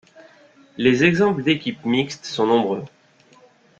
[0.77, 2.83] Les exemples d’équipes mixtes sont nombreux.